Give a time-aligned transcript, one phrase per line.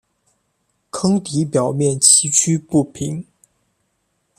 [0.89, 3.23] 坑底表面崎岖不平。